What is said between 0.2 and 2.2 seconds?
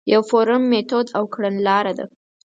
فورم، میتود او کڼلاره ده.